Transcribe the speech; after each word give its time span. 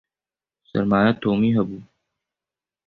Sermaya 0.69 1.11
Tomî 1.21 1.49
hebû. 1.57 1.79